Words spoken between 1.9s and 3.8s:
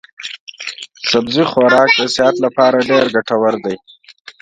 د صحت لپاره ډېر ګټور دی.